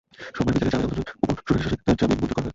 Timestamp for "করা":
2.31-2.41